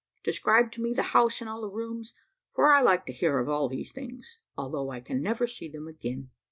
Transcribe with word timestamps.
Describe 0.23 0.71
to 0.71 0.81
me 0.81 0.93
the 0.93 1.03
house 1.13 1.41
and 1.41 1.47
all 1.47 1.61
the 1.61 1.69
rooms, 1.69 2.15
for 2.49 2.73
I 2.73 2.81
like 2.81 3.05
to 3.05 3.13
hear 3.13 3.37
of 3.37 3.47
all 3.47 3.69
these 3.69 3.91
things, 3.91 4.39
although 4.57 4.89
I 4.89 4.99
can 4.99 5.21
never 5.21 5.45
see 5.45 5.69
them 5.69 5.87
again." 5.87 6.31